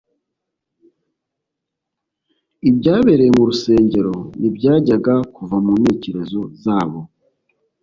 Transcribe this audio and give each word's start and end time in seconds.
ibyabereye 2.69 3.31
mu 3.37 3.43
rusengero 3.49 4.13
ntibyajyaga 4.39 5.13
kuva 5.35 5.55
mu 5.65 5.71
ntekerezo 5.81 6.39
zabo 6.63 6.99